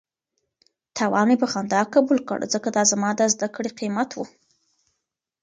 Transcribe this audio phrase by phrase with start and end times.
[0.95, 4.19] تاوان مې په خندا قبول کړ ځکه دا زما د زده کړې قیمت و.